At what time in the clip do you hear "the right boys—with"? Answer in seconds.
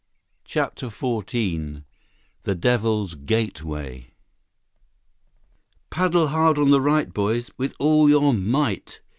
6.71-7.75